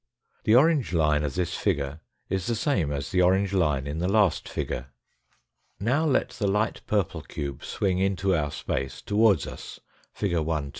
[0.45, 4.07] The orange line of this figure is the same as the orange line in the
[4.07, 4.87] last figure.
[5.79, 9.79] Now let the light purple cube swing into our space, towards us,
[10.11, 10.31] fig.
[10.33, 10.69] 121.'